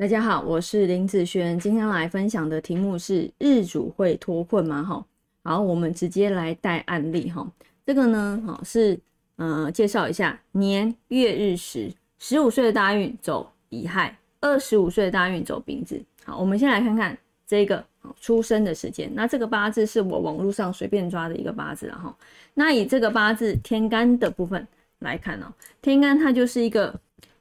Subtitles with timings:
[0.00, 4.82] 大家好，我是林子轩，今天来分享的题目是日主会脱困吗？
[4.82, 5.04] 哈，
[5.42, 7.46] 好，我们直接来带案例哈。
[7.84, 8.98] 这个呢，哈是
[9.36, 16.02] 呃介绍一下年月日时，十五岁的大运走乙亥，二十五岁的大运走丙子。
[16.24, 17.84] 好，我们先来看看这个
[18.18, 19.12] 出生的时间。
[19.14, 22.16] 那这个八字是我网络上随便抓的一个八字了哈。
[22.54, 24.66] 那以这个八字天干的部分
[25.00, 26.98] 来看哦，天干它就是一个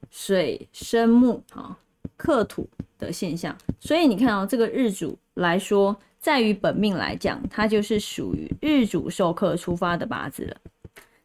[0.10, 1.78] 水生木哈。
[2.20, 10.58] 克土的现象，所以你看哦，这个日主来说，在于本命来讲，它就是属于日主受克出发的八字了。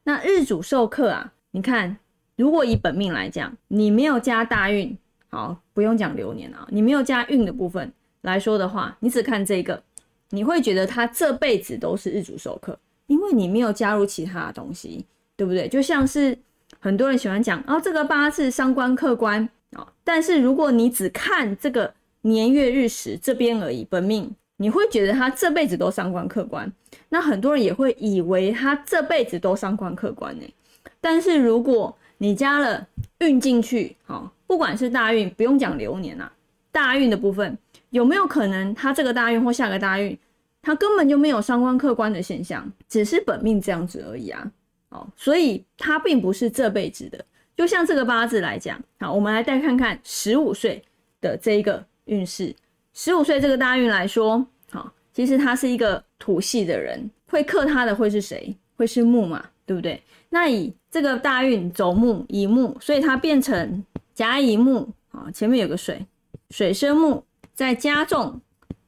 [0.05, 1.97] 那日主受克啊，你看，
[2.37, 4.97] 如果以本命来讲，你没有加大运，
[5.31, 9.83] 好，不用讲流年啊，你没有加运的部分来说的话，你只看这个，
[10.31, 15.67] 你会觉得他这辈子都是日主受克，因为你没有加入其他的东西，对不对？
[15.67, 16.39] 就像是
[16.79, 19.17] 很多人喜欢讲，哦，这个八字伤官客
[20.03, 26.71] 但是如果你只看这个年月日时这边而已，本命你会觉得他这辈子都伤官客观，
[27.09, 30.45] 那很多人也会以为他这辈子都伤官客观呢。
[31.01, 32.87] 但是如果你加了
[33.19, 36.33] 运进去，好，不管是大运，不用讲流年啊，
[36.71, 37.59] 大运的部分
[37.91, 40.17] 有没有可能他这个大运或下个大运，
[40.63, 44.51] 他根本就没有伤官客观的现象，只是本命这样子而已啊。
[44.91, 47.25] 哦，所以他并不是这辈子的。
[47.57, 50.83] 就像这个八字来讲，好，我们来再看看十五岁
[51.21, 52.55] 的这一个运势。
[52.93, 58.57] 十五岁这个大运来说，好，其实他是一个土系的人，会克他的会是谁？
[58.77, 60.03] 会是木嘛，对不对？
[60.31, 66.05] 那以这个大运走木，乙木，所以它变成甲乙木，啊，前面有个水，
[66.51, 67.23] 水生木，
[67.55, 68.41] 在加重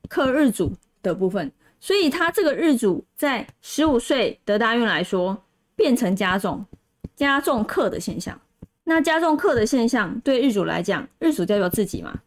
[0.09, 5.41] 克日主的部分，所以他这个日主在十五岁的大运来说，
[5.77, 6.67] 变成加重
[7.15, 8.37] 加重克的现象。
[8.89, 12.21] 那加重克的现象，对日主来讲，日主代表自己嘛，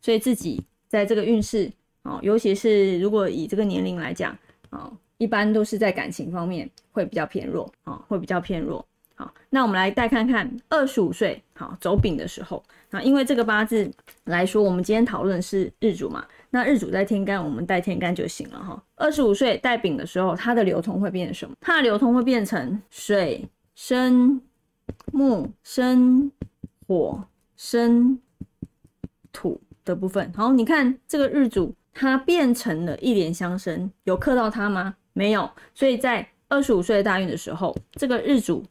[0.00, 1.70] 所以自己在这个运势
[2.02, 4.34] 哦，尤其是如果以这个年龄来讲
[4.70, 8.82] 哦，一般都是在感情方面会比较偏弱啊，会比较偏弱。
[9.14, 13.90] 好，那我们来再看看二十五岁好走丙的时候，那因为这个八字
[14.24, 18.82] 来说，我们今天讨论是日主嘛，那日主在天干，我们带天干就行了哈。
[18.96, 21.54] 二十五岁带丙的时候，它的流通会变成什么？
[21.60, 24.40] 它的流通会变成水生。
[25.10, 26.30] 木生
[26.86, 27.24] 火
[27.56, 28.18] 生
[29.32, 34.94] 土的部分，好，你看这个日主，它变成了一连相生，有克到它吗？
[35.12, 38.64] 没有，所以在二十五岁大运的时候，这个日主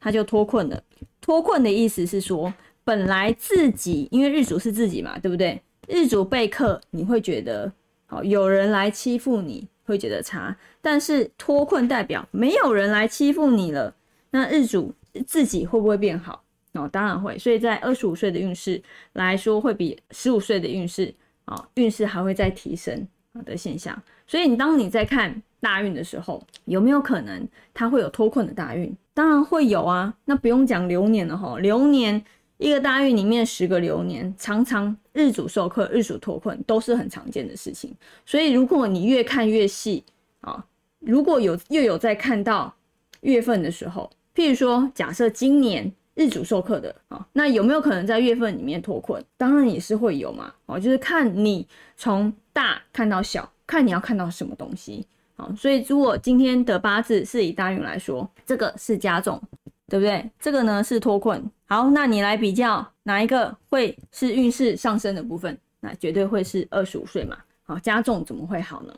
[0.00, 0.82] 他就脱困了。
[1.20, 2.52] 脱困的意思是说，
[2.84, 5.60] 本来自己因为日主是自己嘛，对不对？
[5.86, 7.72] 日主被克，你会觉得
[8.06, 13.94] 好，有人来欺负你会觉得差，但是脱困代表没有人来欺负你了，
[14.30, 14.94] 那日主。
[15.22, 16.42] 自己会不会变好
[16.72, 16.88] 哦？
[16.88, 18.82] 当然会，所以在二十五岁的运势
[19.12, 21.14] 来说，会比十五岁的运势
[21.44, 23.06] 啊，运势还会再提升
[23.44, 24.00] 的现象。
[24.26, 28.92] 所以你当你在看大运的时候，有没有可能它会有脱困的大运？
[29.12, 30.12] 当然会有啊。
[30.24, 32.20] 那不用讲流年了哈，流年
[32.58, 37.94] 一个大运里面十个流年，常常日主受克、日主脱困都是很常见的事情。
[38.26, 40.02] 所以如果你越看越细
[40.40, 40.66] 啊，
[40.98, 42.74] 如果有又有在看到
[43.20, 44.10] 月份的时候。
[44.34, 49.24] 譬如说，假设今年日主授课的啊，那有没有可能在月份里面脱困？
[49.36, 55.06] 当然也是会有嘛，哦，就是看你从大看到小，看你要看到什么东西，
[55.36, 59.40] 好，所以如果今天的八字是以大运来说，这个是加重，
[59.88, 60.28] 对不对？
[60.40, 65.56] 这个呢是脱困，好，那你来比较哪一个会是运势上升的部分？
[65.80, 68.94] 那绝对会是二十五岁嘛，好，加重怎么会好呢？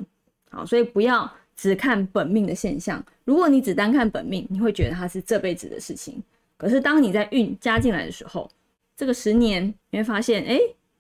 [0.50, 1.30] 好，所以不要。
[1.56, 6.22] 只看本命的现象，如果你只单看本命，你会觉得它是这辈子的事情。
[6.56, 8.49] 可是当你在运加进来的时候，
[8.97, 10.59] 这个十年你会发现，哎，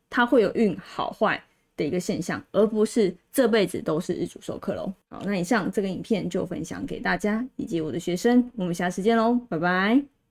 [0.08, 1.42] 它会有运好坏
[1.76, 4.92] 的一个现象，而不是这辈子都是日主授课喽。
[5.08, 10.15] 好，那以上这个影片就分享给大家以及我的学生，我们下次见喽，拜拜。